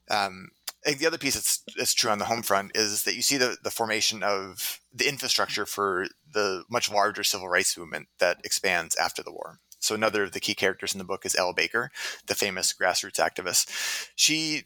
[0.10, 0.50] Um,
[0.86, 3.22] I think the other piece that's, that's true on the home front is that you
[3.22, 8.42] see the, the formation of the infrastructure for the much larger civil rights movement that
[8.44, 9.60] expands after the war.
[9.80, 11.90] So another of the key characters in the book is Ella Baker,
[12.28, 14.10] the famous grassroots activist.
[14.16, 14.64] She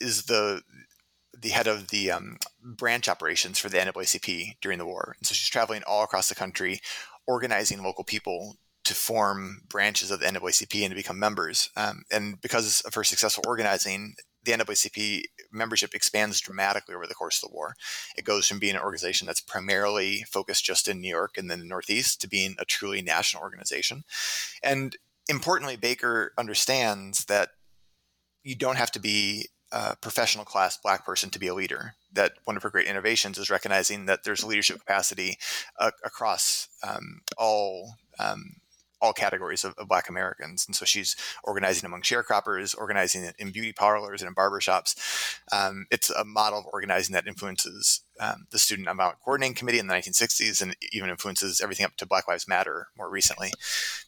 [0.00, 0.62] is the
[1.38, 5.14] the head of the um, branch operations for the NAACP during the war.
[5.18, 6.80] And so she's traveling all across the country,
[7.26, 11.70] organizing local people to form branches of the NAACP and to become members.
[11.76, 17.42] Um, and because of her successful organizing, the NAACP membership expands dramatically over the course
[17.42, 17.74] of the war.
[18.16, 21.58] It goes from being an organization that's primarily focused just in New York and then
[21.58, 24.04] the Northeast to being a truly national organization.
[24.62, 24.96] And
[25.28, 27.50] importantly, Baker understands that
[28.44, 31.94] you don't have to be a professional class black person to be a leader.
[32.12, 35.38] That one of her great innovations is recognizing that there's leadership capacity
[35.80, 38.56] uh, across um, all um,
[39.00, 40.64] all categories of, of, Black Americans.
[40.66, 45.38] And so she's organizing among sharecroppers, organizing in beauty parlors and in barbershops.
[45.52, 49.86] Um, it's a model of organizing that influences um, the Student Nonviolent Coordinating Committee in
[49.86, 53.50] the 1960s and even influences everything up to Black Lives Matter more recently.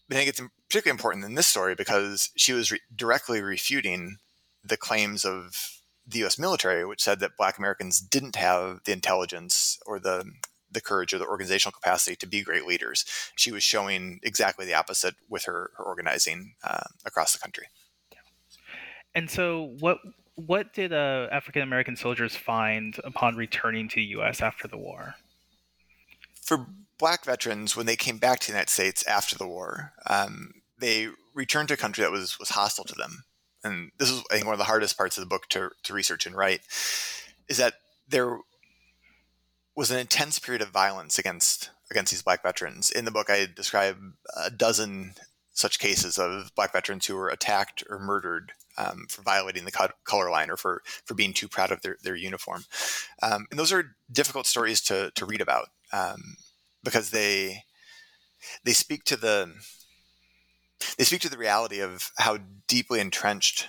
[0.09, 4.17] But I think it's particularly important in this story because she was re- directly refuting
[4.65, 6.39] the claims of the U.S.
[6.39, 10.25] military, which said that Black Americans didn't have the intelligence or the
[10.71, 13.05] the courage or the organizational capacity to be great leaders.
[13.37, 17.67] She was showing exactly the opposite with her, her organizing uh, across the country.
[19.15, 19.99] And so, what
[20.35, 24.41] what did uh, African American soldiers find upon returning to the U.S.
[24.41, 25.17] after the war?
[26.41, 26.67] For
[26.99, 31.09] Black veterans, when they came back to the United States after the war, um, they
[31.35, 33.25] returned to a country that was was hostile to them.
[33.65, 35.93] And this is, I think, one of the hardest parts of the book to, to
[35.93, 36.61] research and write,
[37.49, 37.75] is that
[38.09, 38.39] there
[39.79, 42.91] was an intense period of violence against against these black veterans.
[42.91, 43.97] In the book, I describe
[44.37, 45.15] a dozen
[45.53, 50.31] such cases of black veterans who were attacked or murdered um, for violating the color
[50.31, 52.65] line or for for being too proud of their, their uniform.
[53.23, 56.37] Um, and those are difficult stories to to read about um,
[56.83, 57.63] because they
[58.65, 59.55] they speak to the
[60.99, 63.69] they speak to the reality of how deeply entrenched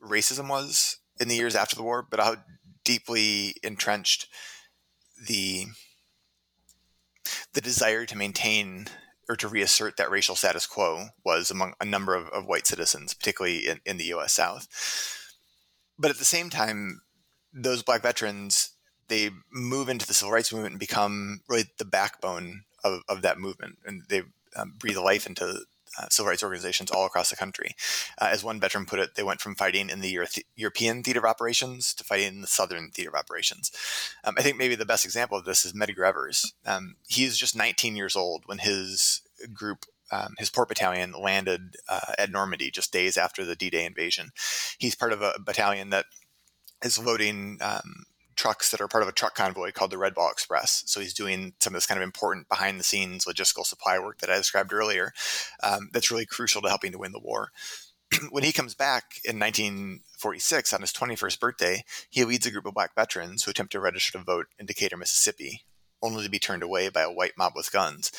[0.00, 2.36] racism was in the years after the war, but how
[2.84, 4.28] deeply entrenched
[5.26, 5.66] the
[7.54, 8.86] the desire to maintain
[9.28, 13.12] or to reassert that racial status quo was among a number of, of white citizens,
[13.12, 14.32] particularly in, in the U.S.
[14.32, 14.66] South.
[15.98, 17.02] But at the same time,
[17.52, 18.70] those black veterans
[19.08, 23.38] they move into the civil rights movement and become really the backbone of, of that
[23.38, 24.22] movement, and they
[24.54, 25.62] um, breathe life into
[25.98, 27.74] uh, civil rights organizations all across the country.
[28.20, 31.20] Uh, as one veteran put it, they went from fighting in the Euro- European theater
[31.20, 33.70] of operations to fighting in the Southern theater of operations.
[34.24, 36.54] Um, I think maybe the best example of this is Medgar Evers.
[36.66, 42.14] Um, he's just 19 years old when his group um, his port battalion landed uh,
[42.18, 44.30] at Normandy just days after the D-Day invasion.
[44.78, 46.06] He's part of a battalion that
[46.82, 48.04] is loading um,
[48.38, 50.84] trucks that are part of a truck convoy called the Red Ball Express.
[50.86, 54.18] So he's doing some of this kind of important behind the scenes logistical supply work
[54.18, 55.12] that I described earlier.
[55.62, 57.50] Um, that's really crucial to helping to win the war.
[58.30, 62.74] when he comes back in 1946 on his 21st birthday, he leads a group of
[62.74, 65.64] black veterans who attempt to register to vote in Decatur, Mississippi,
[66.00, 68.10] only to be turned away by a white mob with guns.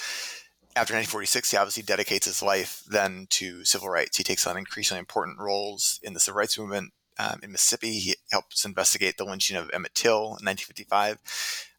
[0.76, 4.18] After 1946, he obviously dedicates his life then to civil rights.
[4.18, 8.00] He takes on increasingly important roles in the civil rights movement, um, in Mississippi.
[8.00, 11.20] He helps investigate the lynching of Emmett Till in 1955.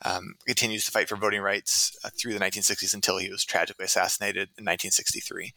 [0.05, 3.87] Um, continues to fight for voting rights uh, through the 1960s until he was tragically
[3.87, 5.55] assassinated in 1963.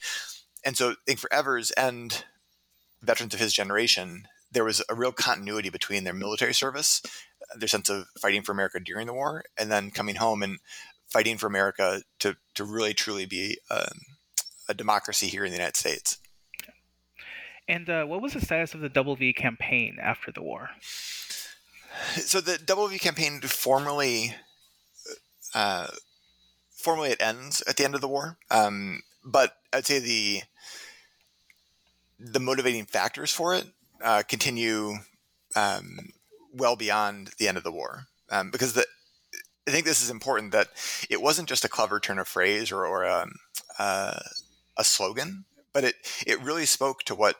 [0.65, 2.23] And so I think for Evers and
[3.01, 7.01] veterans of his generation, there was a real continuity between their military service,
[7.55, 10.59] their sense of fighting for America during the war, and then coming home and
[11.07, 13.99] fighting for America to, to really truly be um,
[14.69, 16.17] a democracy here in the United States.
[17.67, 20.69] And uh, what was the status of the Double V campaign after the war?
[22.15, 24.33] So the Double V campaign formally,
[25.53, 25.87] uh,
[26.75, 28.37] formally it ends at the end of the war.
[28.51, 30.41] Um, but I'd say the
[32.19, 33.65] the motivating factors for it
[34.03, 34.95] uh, continue
[35.55, 36.09] um,
[36.53, 38.85] well beyond the end of the war, um, because the
[39.67, 40.69] I think this is important that
[41.09, 43.35] it wasn't just a clever turn of phrase or, or a, um,
[43.79, 44.19] uh,
[44.77, 45.95] a slogan but it
[46.25, 47.35] it really spoke to what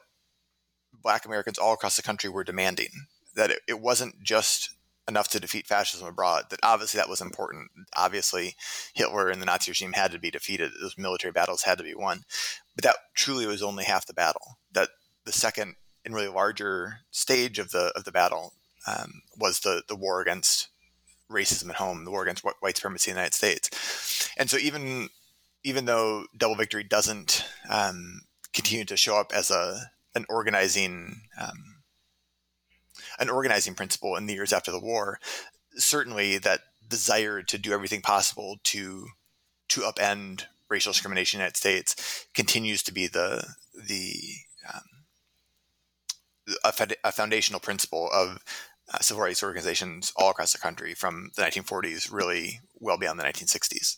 [1.04, 3.08] Black Americans all across the country were demanding.
[3.36, 4.72] That it, it wasn't just
[5.08, 6.46] enough to defeat fascism abroad.
[6.50, 7.72] That obviously that was important.
[7.96, 8.56] Obviously,
[8.94, 10.72] Hitler and the Nazi regime had to be defeated.
[10.82, 12.24] Those military battles had to be won,
[12.76, 14.58] but that truly was only half the battle.
[14.72, 14.90] That
[15.26, 18.54] the second and really larger stage of the of the battle
[18.88, 20.70] um, was the the war against
[21.30, 24.30] racism at home, the war against white supremacy in the United States.
[24.38, 25.10] And so even
[25.64, 28.22] even though double victory doesn't um,
[28.54, 31.84] continue to show up as a an organizing um,
[33.20, 35.20] an organizing principle in the years after the war,
[35.76, 39.08] certainly that desire to do everything possible to
[39.70, 43.56] to upend racial discrimination in the United States continues to be the
[43.88, 44.14] the
[44.74, 44.94] um,
[46.64, 48.40] a, a, foundational principle of
[48.94, 53.24] uh, civil rights organizations all across the country from the 1940s, really well beyond the
[53.24, 53.98] 1960s.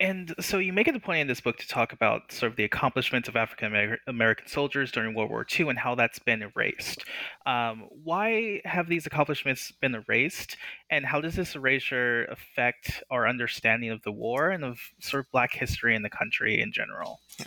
[0.00, 2.56] And so you make it a point in this book to talk about sort of
[2.56, 7.04] the accomplishments of African American soldiers during World War II and how that's been erased.
[7.44, 10.56] Um, why have these accomplishments been erased,
[10.90, 15.30] and how does this erasure affect our understanding of the war and of sort of
[15.32, 17.20] Black history in the country in general?
[17.38, 17.46] Yeah.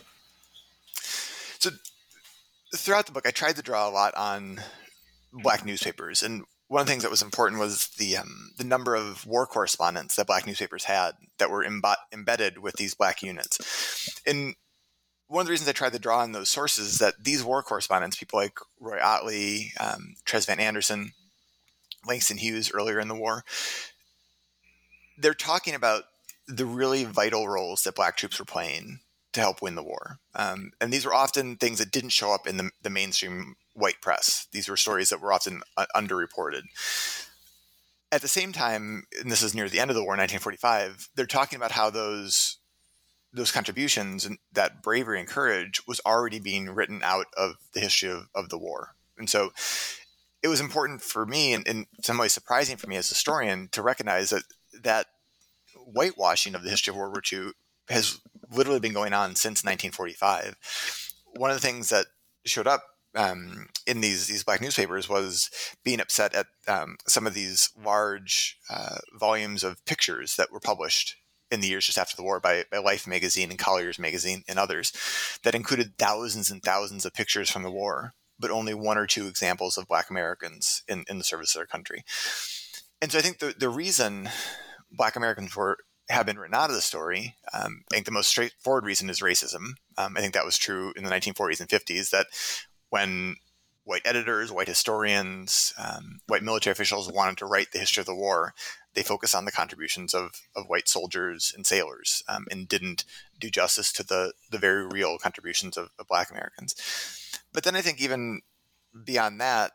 [0.94, 1.72] So
[2.76, 4.62] throughout the book, I tried to draw a lot on
[5.32, 8.96] black newspapers, and one of the things that was important was the um, the number
[8.96, 14.20] of war correspondents that black newspapers had that were imbo- embedded with these black units.
[14.26, 14.56] And
[15.28, 17.62] one of the reasons I tried to draw on those sources is that these war
[17.62, 21.12] correspondents, people like Roi Ottley, um, Trezzvant Anderson,
[22.08, 23.44] Langston Hughes earlier in the war,
[25.20, 26.06] they're talking about
[26.48, 29.00] the really vital roles that black troops were playing
[29.34, 30.18] to help win the war.
[30.34, 34.02] Um, and these were often things that didn't show up in the, the mainstream white
[34.02, 34.48] press.
[34.52, 36.64] These were stories that were often uh, underreported.
[38.12, 41.26] At the same time, and this is near the end of the war, 1945, they're
[41.26, 42.58] talking about how those
[43.36, 48.12] those contributions and that bravery and courage was already being written out of the history
[48.12, 48.90] of, of the war.
[49.18, 49.52] And so
[50.44, 53.70] it was important for me and in some ways surprising for me as a historian
[53.72, 54.44] to recognize that
[54.84, 55.08] that
[55.76, 57.54] whitewashing of the history of World War II
[57.90, 58.20] has
[58.52, 60.56] literally been going on since 1945.
[61.36, 62.06] One of the things that
[62.46, 62.84] showed up
[63.16, 65.50] um, in these these black newspapers was
[65.84, 71.16] being upset at um, some of these large uh, volumes of pictures that were published
[71.52, 74.58] in the years just after the war by, by Life magazine and Collier's magazine and
[74.58, 74.92] others
[75.44, 79.28] that included thousands and thousands of pictures from the war, but only one or two
[79.28, 82.04] examples of black Americans in, in the service of their country.
[83.02, 84.30] And so I think the, the reason
[84.92, 85.78] black Americans were
[86.10, 87.36] have been written out of the story.
[87.54, 89.76] Um, I think the most straightforward reason is racism.
[89.98, 92.28] Um, I think that was true in the 1940s and 50s that
[92.94, 93.38] when
[93.86, 98.14] white editors, white historians, um, white military officials wanted to write the history of the
[98.14, 98.54] war,
[98.94, 103.04] they focused on the contributions of, of white soldiers and sailors um, and didn't
[103.40, 106.76] do justice to the, the very real contributions of, of black Americans.
[107.52, 108.42] But then I think even
[109.04, 109.72] beyond that,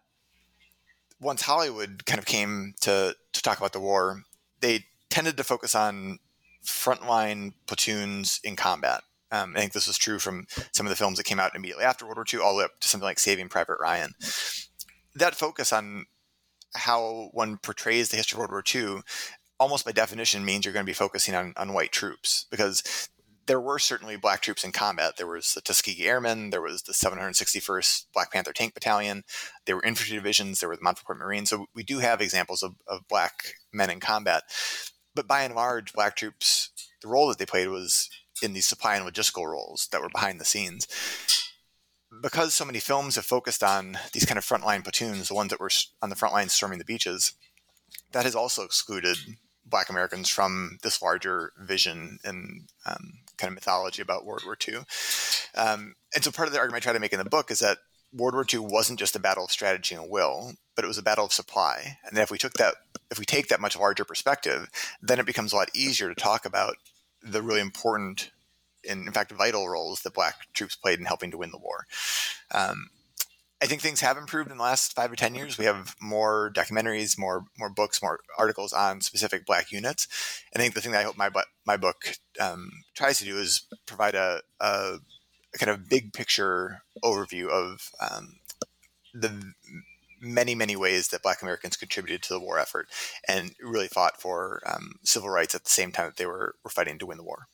[1.20, 4.22] once Hollywood kind of came to, to talk about the war,
[4.60, 6.20] they tended to focus on
[6.64, 9.02] frontline platoons in combat.
[9.30, 11.84] Um, I think this was true from some of the films that came out immediately
[11.84, 14.12] after World War II, all the way up to something like Saving Private Ryan.
[15.14, 16.06] That focus on
[16.74, 19.02] how one portrays the history of World War II,
[19.58, 23.10] almost by definition, means you're going to be focusing on, on white troops because
[23.48, 25.16] there were certainly black troops in combat.
[25.16, 29.24] There was the Tuskegee Airmen, there was the 761st Black Panther Tank Battalion,
[29.64, 31.50] there were infantry divisions, there were the Montford Point Marines.
[31.50, 34.44] So we do have examples of, of black men in combat.
[35.14, 36.70] But by and large, black troops,
[37.02, 38.10] the role that they played was
[38.42, 40.86] in these supply and logistical roles that were behind the scenes.
[42.22, 45.60] Because so many films have focused on these kind of frontline platoons, the ones that
[45.60, 45.70] were
[46.00, 47.34] on the front lines storming the beaches,
[48.12, 49.18] that has also excluded
[49.64, 54.78] Black Americans from this larger vision and um, kind of mythology about World War II.
[55.54, 57.58] Um, and so part of the argument I try to make in the book is
[57.58, 57.78] that
[58.12, 61.02] World War II wasn't just a battle of strategy and will, but it was a
[61.02, 61.98] battle of supply.
[62.04, 62.74] And if we took that,
[63.10, 64.70] if we take that much larger perspective,
[65.02, 66.76] then it becomes a lot easier to talk about
[67.22, 68.30] the really important
[68.88, 71.86] and, in fact, vital roles that Black troops played in helping to win the war.
[72.52, 72.90] Um,
[73.60, 75.58] I think things have improved in the last five or ten years.
[75.58, 80.06] We have more documentaries, more more books, more articles on specific Black units.
[80.54, 81.30] I think the thing that I hope my
[81.66, 84.98] my book um, tries to do is provide a, a
[85.58, 88.36] kind of big picture overview of um,
[89.12, 89.52] the
[90.20, 92.88] many, many ways that Black Americans contributed to the war effort
[93.26, 96.70] and really fought for um, civil rights at the same time that they were, were
[96.70, 97.48] fighting to win the war.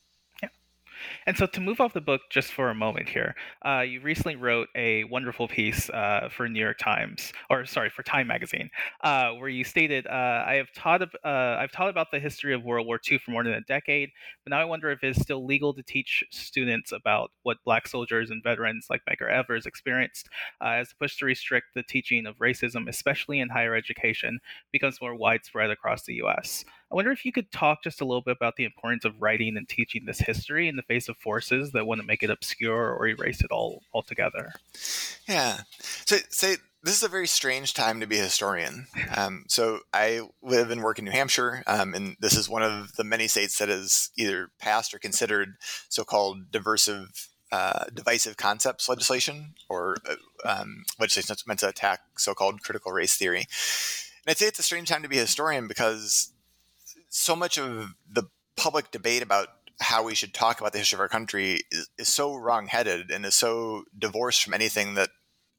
[1.26, 4.36] And so, to move off the book just for a moment here, uh, you recently
[4.36, 8.70] wrote a wonderful piece uh, for New York Times, or sorry, for Time Magazine,
[9.02, 12.62] uh, where you stated, uh, "I have taught, uh, I've taught about the history of
[12.64, 14.10] World War II for more than a decade,
[14.44, 18.30] but now I wonder if it's still legal to teach students about what Black soldiers
[18.30, 20.28] and veterans like Medgar Evers experienced,
[20.60, 24.40] uh, as the push to restrict the teaching of racism, especially in higher education,
[24.72, 28.22] becomes more widespread across the U.S." I wonder if you could talk just a little
[28.22, 31.72] bit about the importance of writing and teaching this history in the face of forces
[31.72, 34.52] that want to make it obscure or erase it all altogether.
[35.26, 35.60] Yeah.
[35.80, 38.86] So, say this is a very strange time to be a historian.
[39.16, 42.94] Um, so I live and work in New Hampshire, um, and this is one of
[42.96, 45.54] the many states that has either passed or considered
[45.88, 52.62] so-called diversive, uh, divisive concepts legislation, or uh, um, legislation that's meant to attack so-called
[52.62, 53.46] critical race theory.
[54.26, 56.33] And I'd say it's a strange time to be a historian because
[57.14, 58.24] so much of the
[58.56, 59.48] public debate about
[59.80, 63.24] how we should talk about the history of our country is, is so wrongheaded and
[63.24, 65.10] is so divorced from anything that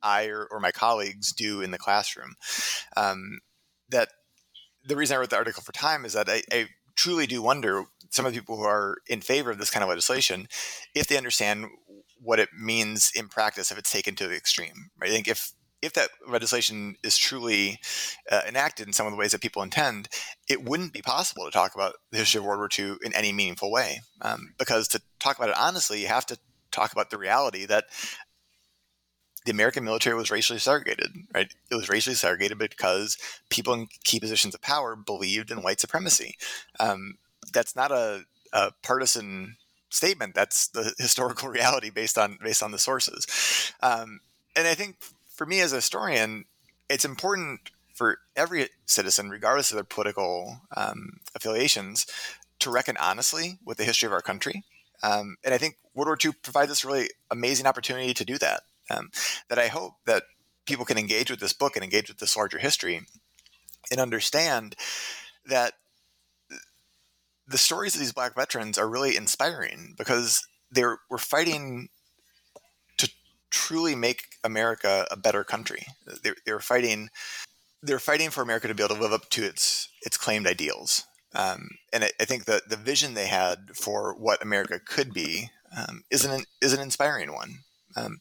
[0.04, 2.36] I or, or my colleagues do in the classroom.
[2.98, 3.40] Um,
[3.90, 4.10] that
[4.86, 7.86] the reason I wrote the article for Time is that I, I truly do wonder
[8.10, 10.48] some of the people who are in favor of this kind of legislation
[10.94, 11.68] if they understand
[12.22, 14.90] what it means in practice if it's taken to the extreme.
[15.02, 15.54] I think if
[15.86, 17.80] if that legislation is truly
[18.32, 20.10] uh, enacted in some of the ways that people intend,
[20.50, 23.32] it wouldn't be possible to talk about the history of World War II in any
[23.32, 24.02] meaningful way.
[24.22, 26.38] Um, because to talk about it honestly, you have to
[26.72, 27.86] talk about the reality that
[29.46, 31.54] the American military was racially segregated, right?
[31.70, 33.18] It was racially segregated because
[33.50, 36.36] people in key positions of power believed in white supremacy.
[36.80, 37.20] Um,
[37.54, 39.58] that's not a, a partisan
[39.90, 40.34] statement.
[40.34, 43.28] That's the historical reality based on based on the sources.
[43.82, 44.20] Um,
[44.56, 44.98] and I think
[45.36, 46.46] for me as a historian,
[46.90, 52.06] it's important for every citizen, regardless of their political um, affiliations,
[52.60, 54.64] to reckon honestly with the history of our country.
[55.04, 58.62] Um, and I think World War II provides this really amazing opportunity to do that.
[58.90, 59.10] Um,
[59.50, 60.24] that I hope that
[60.66, 63.02] people can engage with this book and engage with this larger history
[63.92, 64.76] and understand
[65.46, 65.74] that
[67.48, 71.90] the stories of these black veterans are really inspiring because they were fighting
[73.56, 75.88] truly make America a better country.
[76.24, 77.10] They're, they're fighting.
[77.82, 81.06] They're fighting for America to be able to live up to its its claimed ideals.
[81.34, 85.50] Um, and I, I, think that the vision they had for what America could be
[85.76, 87.60] um, is an is an inspiring one.
[87.96, 88.20] Um,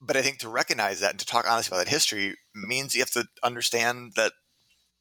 [0.00, 3.00] but I think to recognize that and to talk honestly about that history means you
[3.00, 4.32] have to understand that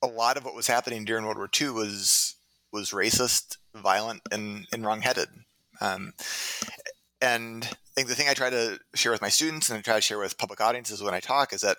[0.01, 2.35] a lot of what was happening during World War II was
[2.73, 5.27] was racist, violent, and, and wrongheaded.
[5.81, 6.13] Um,
[7.21, 7.69] and
[8.01, 10.17] think the thing I try to share with my students and I try to share
[10.17, 11.77] with public audiences when I talk is that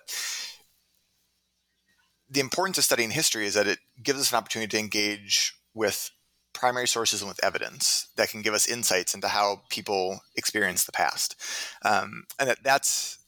[2.29, 6.11] the importance of studying history is that it gives us an opportunity to engage with
[6.53, 10.91] primary sources and with evidence that can give us insights into how people experience the
[10.91, 11.35] past.
[11.83, 13.19] Um, and that that's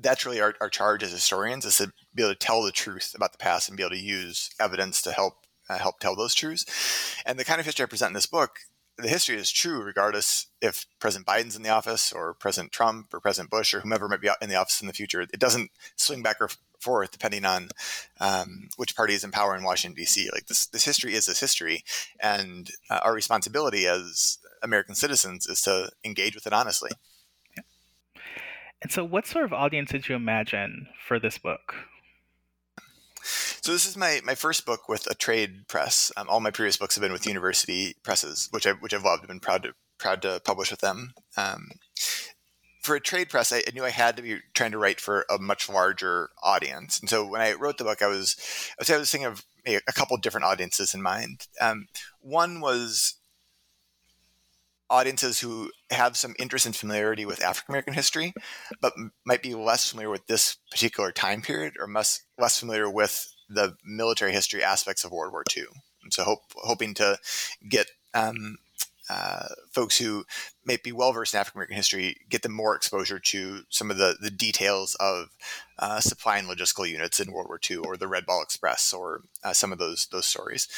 [0.00, 3.12] that's really our, our charge as historians is to be able to tell the truth
[3.14, 5.34] about the past and be able to use evidence to help
[5.68, 7.14] uh, help tell those truths.
[7.24, 8.58] And the kind of history I present in this book
[9.00, 13.20] the history is true regardless if President Biden's in the office or President Trump or
[13.20, 15.20] President Bush or whomever might be in the office in the future.
[15.20, 17.68] It doesn't swing back or forth depending on
[18.20, 20.30] um, which party is in power in Washington D.C.
[20.32, 21.84] Like this, this history is this history,
[22.20, 26.90] and uh, our responsibility as American citizens is to engage with it honestly.
[28.82, 31.74] And so, what sort of audience did you imagine for this book?
[33.62, 36.10] So this is my, my first book with a trade press.
[36.16, 39.22] Um, all my previous books have been with university presses, which I which I've loved.
[39.22, 41.12] I've been proud to proud to publish with them.
[41.36, 41.70] Um,
[42.82, 45.38] for a trade press, I, knew I had to be trying to write for a
[45.38, 46.98] much larger audience.
[46.98, 48.36] And so when I wrote the book, I was
[48.72, 51.46] I was, I was thinking of a, a couple different audiences in mind.
[51.60, 51.88] Um,
[52.20, 53.19] one was
[54.90, 58.32] audiences who have some interest and familiarity with African American history,
[58.80, 62.90] but m- might be less familiar with this particular time period or less less familiar
[62.90, 65.64] with the military history aspects of World War II.
[66.02, 67.18] And so, hope, hoping to
[67.68, 68.56] get um,
[69.10, 70.24] uh, folks who
[70.64, 73.96] may be well versed in African American history get them more exposure to some of
[73.96, 75.28] the, the details of
[75.78, 79.22] uh, supply and logistical units in World War II, or the Red Ball Express, or
[79.42, 80.68] uh, some of those those stories.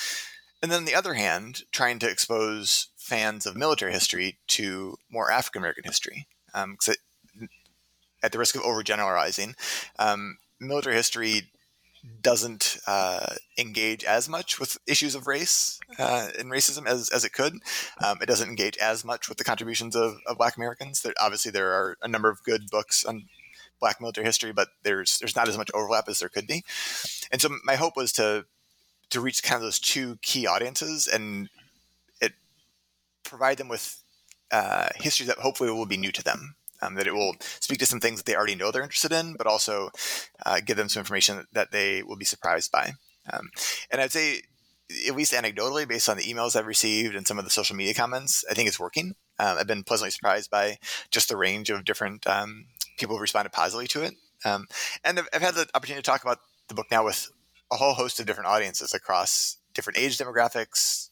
[0.63, 5.31] And then on the other hand, trying to expose fans of military history to more
[5.31, 6.27] African American history.
[6.55, 6.99] Um, it,
[8.23, 9.55] at the risk of overgeneralizing,
[9.99, 11.51] um, military history
[12.21, 17.33] doesn't uh, engage as much with issues of race uh, and racism as, as it
[17.33, 17.55] could.
[18.05, 21.03] Um, it doesn't engage as much with the contributions of, of Black Americans.
[21.03, 23.29] There, obviously, there are a number of good books on
[23.81, 26.63] Black military history, but there's there's not as much overlap as there could be.
[27.33, 28.47] And so my hope was to
[29.11, 31.49] to reach kind of those two key audiences and
[33.25, 34.03] provide them with
[34.51, 36.57] uh, history that hopefully will be new to them.
[36.81, 39.35] Um, that it will speak to some things that they already know they're interested in,
[39.35, 39.91] but also
[40.45, 42.95] uh, give them some information that they will be surprised by.
[43.33, 43.51] Um,
[43.91, 44.43] and I'd say,
[45.07, 47.95] at least anecdotally, based on the emails I've received and some of the social media
[47.95, 49.15] comments, I think it's working.
[49.39, 50.79] Um, I've been pleasantly surprised by
[51.13, 52.67] just the range of different um,
[52.99, 54.15] people who responded positively to it.
[54.45, 54.67] Um,
[55.05, 57.31] and I've, I've, had the opportunity to talk about the book now with
[57.71, 61.11] a whole host of different audiences across different age demographics,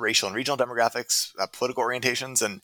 [0.00, 2.60] racial and regional demographics, uh, political orientations, and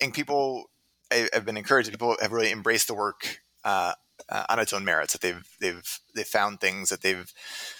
[0.00, 0.70] and people
[1.10, 1.90] I, have been encouraged.
[1.90, 3.92] People have really embraced the work uh,
[4.28, 5.12] uh, on its own merits.
[5.12, 7.32] That they've they've they've found things that they've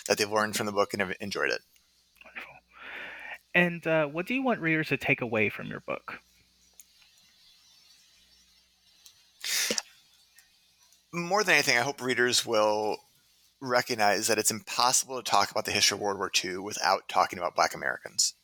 [0.06, 1.60] that they've learned from the book and have enjoyed it.
[2.24, 2.54] Wonderful.
[3.54, 6.20] And uh, what do you want readers to take away from your book?
[11.12, 12.98] More than anything, I hope readers will
[13.60, 17.38] recognize that it's impossible to talk about the history of World War II without talking
[17.38, 18.34] about Black Americans.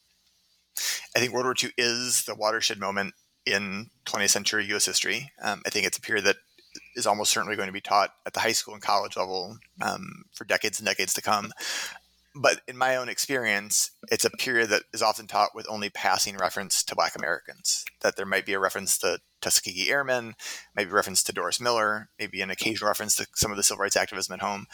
[1.14, 3.14] I think World War II is the watershed moment
[3.46, 4.86] in 20th century U.S.
[4.86, 5.30] history.
[5.42, 6.36] Um, I think it's a period that
[6.96, 10.24] is almost certainly going to be taught at the high school and college level um,
[10.32, 11.52] for decades and decades to come.
[12.36, 16.36] But in my own experience, it's a period that is often taught with only passing
[16.36, 17.84] reference to Black Americans.
[18.00, 20.34] That there might be a reference to Tuskegee Airmen,
[20.74, 23.82] maybe a reference to Doris Miller, maybe an occasional reference to some of the civil
[23.82, 24.66] rights activism at home.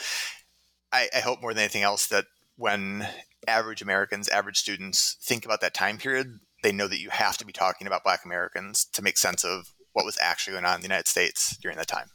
[0.91, 2.25] I, I hope more than anything else that
[2.57, 3.07] when
[3.47, 7.47] average Americans, average students think about that time period, they know that you have to
[7.47, 10.81] be talking about Black Americans to make sense of what was actually going on in
[10.81, 12.11] the United States during that time.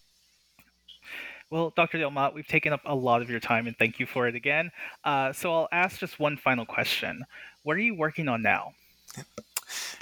[1.49, 1.99] Well, Dr.
[1.99, 4.71] Delmont, we've taken up a lot of your time, and thank you for it again.
[5.03, 7.23] Uh, so I'll ask just one final question:
[7.63, 8.73] What are you working on now?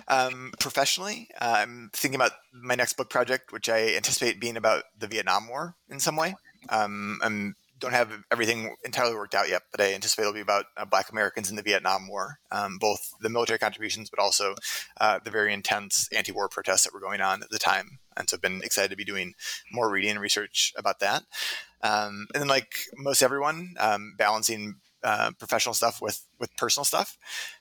[0.07, 4.84] Um, professionally, uh, I'm thinking about my next book project, which I anticipate being about
[4.97, 6.36] the Vietnam War in some way.
[6.69, 10.65] Um, I'm don't have everything entirely worked out yet, but I anticipate it'll be about
[10.77, 14.55] uh, Black Americans in the Vietnam War, um, both the military contributions, but also
[15.01, 17.99] uh, the very intense anti-war protests that were going on at the time.
[18.15, 19.34] And so I've been excited to be doing
[19.71, 21.23] more reading and research about that.
[21.81, 27.17] Um, and then, like most everyone, um, balancing uh, professional stuff with with personal stuff.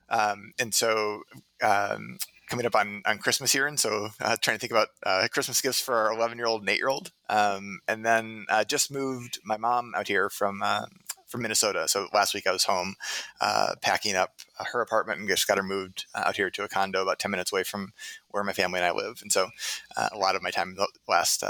[0.08, 1.22] Um, and so
[1.62, 2.18] um,
[2.52, 5.62] coming up on, on Christmas here, and so uh, trying to think about uh, Christmas
[5.62, 7.10] gifts for our 11 year old and 8 year old.
[7.30, 10.84] Um, and then uh, just moved my mom out here from uh,
[11.28, 11.88] from Minnesota.
[11.88, 12.96] So last week I was home
[13.40, 14.34] uh, packing up
[14.70, 17.30] her apartment and just got her moved uh, out here to a condo about 10
[17.30, 17.94] minutes away from
[18.28, 19.20] where my family and I live.
[19.22, 19.48] And so
[19.96, 21.42] a lot of my time the last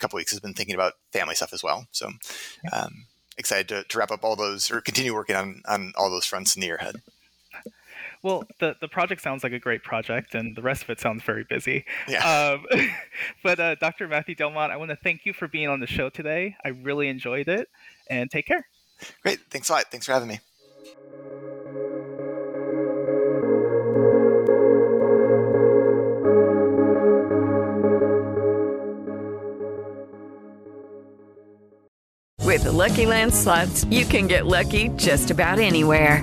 [0.00, 1.86] couple weeks has been thinking about family stuff as well.
[1.92, 2.10] So
[2.74, 3.06] um,
[3.38, 6.54] excited to, to wrap up all those or continue working on, on all those fronts
[6.54, 6.96] in the year ahead.
[8.22, 11.22] Well, the the project sounds like a great project, and the rest of it sounds
[11.24, 11.84] very busy.
[12.08, 12.58] Yeah.
[12.72, 12.90] Um,
[13.42, 14.06] but uh, Dr.
[14.06, 16.56] Matthew Delmont, I want to thank you for being on the show today.
[16.64, 17.68] I really enjoyed it,
[18.08, 18.66] and take care.
[19.22, 19.40] Great.
[19.50, 19.90] Thanks a lot.
[19.90, 20.40] Thanks for having me.
[32.52, 36.22] With the Lucky Land slots, you can get lucky just about anywhere.